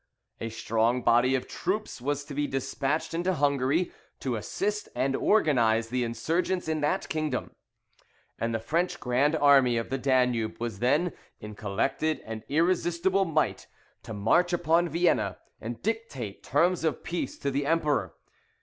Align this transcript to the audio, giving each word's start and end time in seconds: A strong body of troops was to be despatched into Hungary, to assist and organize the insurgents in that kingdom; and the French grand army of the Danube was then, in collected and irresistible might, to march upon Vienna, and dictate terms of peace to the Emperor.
A 0.39 0.49
strong 0.49 1.03
body 1.03 1.35
of 1.35 1.47
troops 1.47 2.01
was 2.01 2.25
to 2.25 2.33
be 2.33 2.47
despatched 2.47 3.13
into 3.13 3.35
Hungary, 3.35 3.91
to 4.21 4.35
assist 4.35 4.89
and 4.95 5.15
organize 5.15 5.89
the 5.89 6.03
insurgents 6.03 6.67
in 6.67 6.81
that 6.81 7.07
kingdom; 7.07 7.51
and 8.39 8.51
the 8.51 8.57
French 8.59 8.99
grand 8.99 9.35
army 9.35 9.77
of 9.77 9.91
the 9.91 9.99
Danube 9.99 10.59
was 10.59 10.79
then, 10.79 11.13
in 11.39 11.53
collected 11.53 12.19
and 12.25 12.41
irresistible 12.49 13.25
might, 13.25 13.67
to 14.01 14.11
march 14.11 14.53
upon 14.53 14.89
Vienna, 14.89 15.37
and 15.61 15.83
dictate 15.83 16.41
terms 16.41 16.83
of 16.83 17.03
peace 17.03 17.37
to 17.37 17.51
the 17.51 17.67
Emperor. 17.67 18.15